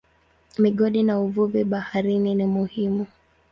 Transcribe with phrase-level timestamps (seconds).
[0.59, 3.07] Migodi na uvuvi baharini ni muhimu.